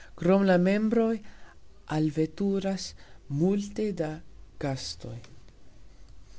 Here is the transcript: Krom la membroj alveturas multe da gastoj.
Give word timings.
Krom 0.19 0.43
la 0.49 0.53
membroj 0.67 1.19
alveturas 1.97 2.87
multe 3.43 3.87
da 4.03 4.11
gastoj. 4.67 5.17